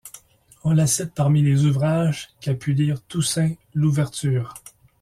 [0.63, 4.55] On la cite parmi les ouvrages qu’a pu lire Toussaint Louverture.